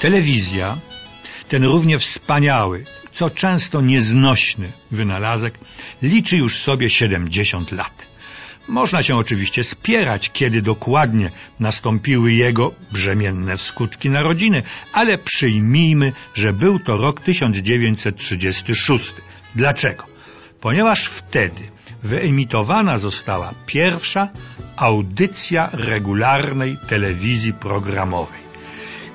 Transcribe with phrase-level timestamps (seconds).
[0.00, 0.76] Telewizja,
[1.48, 5.58] ten równie wspaniały, co często nieznośny wynalazek,
[6.02, 8.06] liczy już sobie 70 lat.
[8.68, 11.30] Można się oczywiście spierać, kiedy dokładnie
[11.60, 14.62] nastąpiły jego brzemienne skutki narodziny,
[14.92, 19.12] ale przyjmijmy, że był to rok 1936.
[19.54, 20.04] Dlaczego?
[20.60, 21.60] Ponieważ wtedy
[22.02, 24.28] wyemitowana została pierwsza
[24.76, 28.47] audycja regularnej telewizji programowej.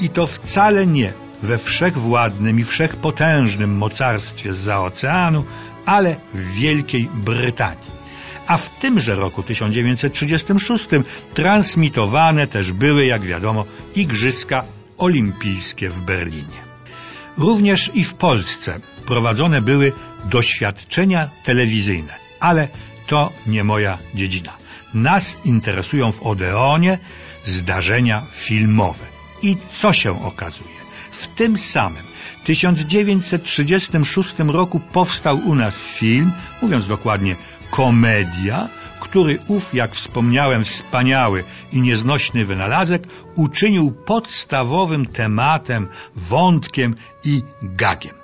[0.00, 5.44] I to wcale nie we wszechwładnym i wszechpotężnym mocarstwie z oceanu,
[5.86, 7.98] ale w Wielkiej Brytanii.
[8.46, 10.88] A w tymże roku 1936
[11.34, 13.64] transmitowane też były, jak wiadomo,
[13.94, 14.64] Igrzyska
[14.98, 16.68] Olimpijskie w Berlinie.
[17.38, 19.92] Również i w Polsce prowadzone były
[20.24, 22.68] doświadczenia telewizyjne, ale
[23.06, 24.52] to nie moja dziedzina.
[24.94, 26.98] Nas interesują w Odeonie
[27.44, 29.17] zdarzenia filmowe.
[29.42, 30.78] I co się okazuje?
[31.10, 32.02] W tym samym
[32.44, 37.36] 1936 roku powstał u nas film, mówiąc dokładnie
[37.70, 38.68] komedia,
[39.00, 43.02] który ów, jak wspomniałem, wspaniały i nieznośny wynalazek
[43.34, 48.14] uczynił podstawowym tematem, wątkiem i gagiem.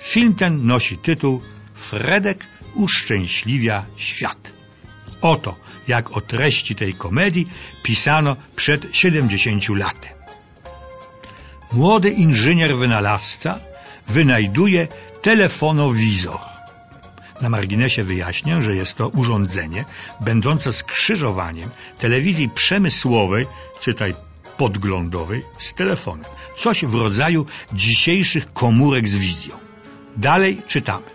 [0.00, 1.42] Film ten nosi tytuł
[1.74, 4.52] Fredek uszczęśliwia świat.
[5.20, 5.56] Oto,
[5.88, 7.48] jak o treści tej komedii
[7.82, 10.19] pisano przed 70 laty.
[11.72, 13.58] Młody inżynier wynalazca
[14.08, 14.88] wynajduje
[15.22, 16.40] telefonowizor.
[17.40, 19.84] Na marginesie wyjaśnię, że jest to urządzenie
[20.20, 23.46] będące skrzyżowaniem telewizji przemysłowej,
[23.80, 24.14] czytaj
[24.56, 26.30] podglądowej, z telefonem.
[26.56, 29.54] Coś w rodzaju dzisiejszych komórek z wizją.
[30.16, 31.06] Dalej czytamy.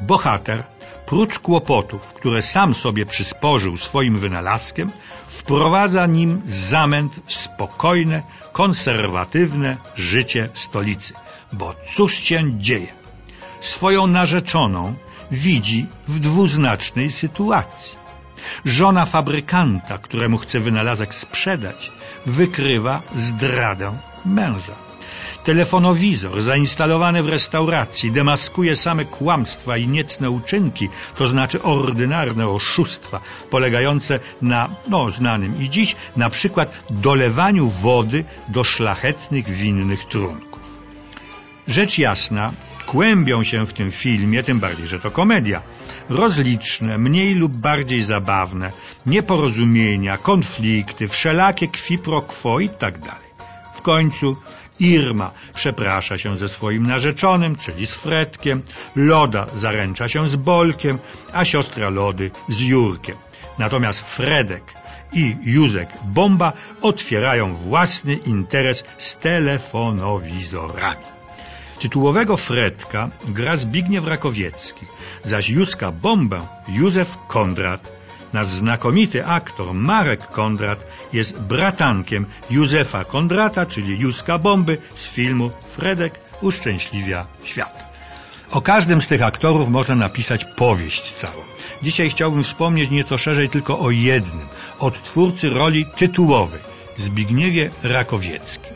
[0.00, 0.62] Bohater,
[1.10, 4.90] prócz kłopotów, które sam sobie przysporzył swoim wynalazkiem,
[5.28, 8.22] wprowadza nim zamęt w spokojne,
[8.52, 11.14] konserwatywne życie stolicy.
[11.52, 12.92] Bo cóż się dzieje?
[13.60, 14.94] Swoją narzeczoną
[15.30, 17.98] widzi w dwuznacznej sytuacji.
[18.64, 21.92] Żona fabrykanta, któremu chce wynalazek sprzedać,
[22.26, 23.92] wykrywa zdradę
[24.24, 24.89] męża.
[25.44, 33.20] Telefonowizor zainstalowany w restauracji demaskuje same kłamstwa i niecne uczynki, to znaczy ordynarne oszustwa,
[33.50, 40.60] polegające na, no znanym i dziś, na przykład dolewaniu wody do szlachetnych winnych trunków.
[41.68, 42.52] Rzecz jasna,
[42.86, 45.62] kłębią się w tym filmie, tym bardziej, że to komedia,
[46.08, 48.72] rozliczne, mniej lub bardziej zabawne,
[49.06, 53.30] nieporozumienia, konflikty, wszelakie kwi pro quo i tak dalej.
[53.74, 54.36] W końcu
[54.80, 58.62] Irma przeprasza się ze swoim narzeczonym, czyli z Fredkiem,
[58.96, 60.98] Loda zaręcza się z Bolkiem,
[61.32, 63.16] a siostra Lody z Jurkiem.
[63.58, 64.62] Natomiast Fredek
[65.12, 66.52] i Józek Bomba
[66.82, 71.04] otwierają własny interes z telefonowizorami.
[71.80, 74.86] Tytułowego Fredka gra Zbigniew Rakowiecki,
[75.24, 77.99] zaś Józka Bombę Józef Kondrat.
[78.32, 86.20] Nasz znakomity aktor Marek Kondrat jest bratankiem Józefa Kondrata, czyli Józka Bomby z filmu Fredek
[86.40, 87.90] uszczęśliwia świat.
[88.50, 91.42] O każdym z tych aktorów można napisać powieść całą.
[91.82, 94.48] Dzisiaj chciałbym wspomnieć nieco szerzej tylko o jednym,
[94.78, 96.60] od twórcy roli tytułowej,
[96.96, 98.72] Zbigniewie Rakowieckim.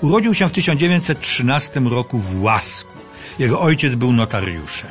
[0.00, 2.92] Urodził się w 1913 roku w Łasku.
[3.38, 4.90] Jego ojciec był notariuszem,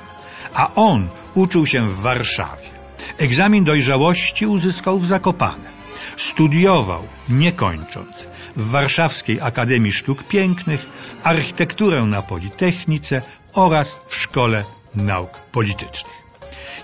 [0.53, 2.82] a on uczył się w Warszawie.
[3.17, 5.69] Egzamin dojrzałości uzyskał w Zakopane.
[6.17, 10.85] Studiował, nie kończąc, w Warszawskiej Akademii Sztuk Pięknych,
[11.23, 13.21] architekturę na Politechnice
[13.53, 14.63] oraz w Szkole
[14.95, 16.23] Nauk Politycznych.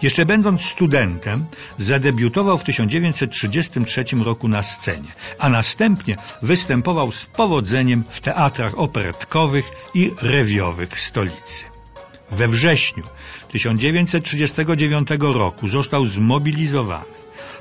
[0.02, 1.46] Jeszcze będąc studentem,
[1.78, 10.12] zadebiutował w 1933 roku na scenie, a następnie występował z powodzeniem w teatrach operetkowych i
[10.22, 11.69] rewiowych stolicy.
[12.32, 13.04] We wrześniu
[13.52, 17.06] 1939 roku został zmobilizowany.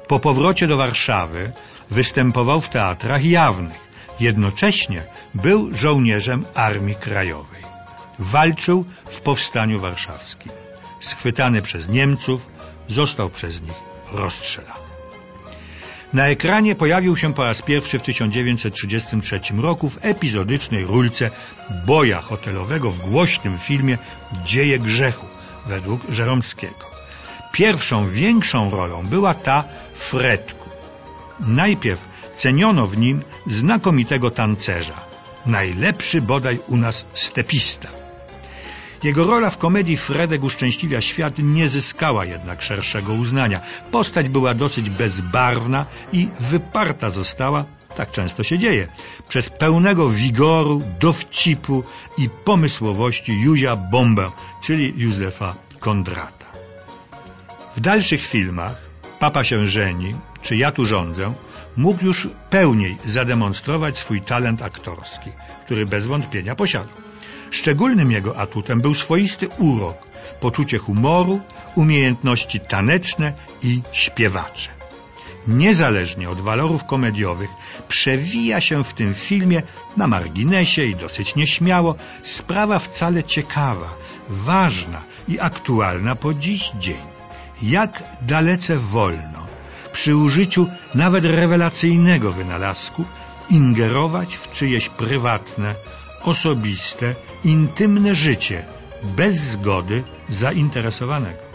[0.08, 1.52] Po powrocie do Warszawy
[1.90, 3.88] występował w teatrach jawnych.
[4.20, 5.02] Jednocześnie
[5.34, 7.62] był żołnierzem Armii Krajowej.
[8.18, 10.52] Walczył w Powstaniu Warszawskim
[11.00, 12.46] schwytany przez Niemców,
[12.88, 13.74] został przez nich
[14.12, 14.87] rozstrzelany.
[16.12, 21.30] Na ekranie pojawił się po raz pierwszy w 1933 roku w epizodycznej rulce
[21.86, 23.98] boja hotelowego w głośnym filmie
[24.44, 25.26] Dzieje grzechu
[25.66, 26.90] według Żeromskiego.
[27.52, 29.64] Pierwszą większą rolą była ta
[29.94, 30.70] Fredku.
[31.40, 35.00] Najpierw ceniono w nim znakomitego tancerza,
[35.46, 38.07] najlepszy bodaj u nas stepista.
[39.02, 43.60] Jego rola w komedii Fredek uszczęśliwia świat nie zyskała jednak szerszego uznania.
[43.90, 47.64] Postać była dosyć bezbarwna i wyparta została,
[47.96, 48.88] tak często się dzieje,
[49.28, 51.84] przez pełnego wigoru, dowcipu
[52.18, 54.26] i pomysłowości Józia Bombę,
[54.62, 56.46] czyli Józefa Kondrata.
[57.76, 61.34] W dalszych filmach Papa się żeni, czy ja tu rządzę,
[61.76, 65.30] mógł już pełniej zademonstrować swój talent aktorski,
[65.64, 67.07] który bez wątpienia posiadał.
[67.50, 69.96] Szczególnym jego atutem był swoisty urok,
[70.40, 71.40] poczucie humoru,
[71.74, 74.70] umiejętności taneczne i śpiewacze.
[75.48, 77.50] Niezależnie od walorów komediowych,
[77.88, 79.62] przewija się w tym filmie
[79.96, 83.94] na marginesie i dosyć nieśmiało sprawa wcale ciekawa,
[84.28, 87.02] ważna i aktualna po dziś dzień.
[87.62, 89.46] Jak dalece wolno
[89.92, 93.04] przy użyciu nawet rewelacyjnego wynalazku
[93.50, 95.74] ingerować w czyjeś prywatne,
[96.24, 98.64] osobiste, intymne życie
[99.02, 101.48] bez zgody zainteresowanego.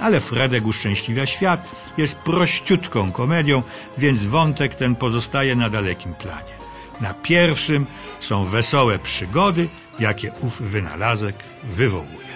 [0.00, 3.62] Ale Fredek uszczęśliwia świat jest prościutką komedią,
[3.98, 6.60] więc wątek ten pozostaje na dalekim planie.
[7.00, 7.86] Na pierwszym
[8.20, 9.68] są wesołe przygody,
[9.98, 12.30] jakie ów wynalazek wywołuje.